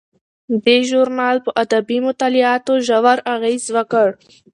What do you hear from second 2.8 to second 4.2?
ژور اغیز وکړ.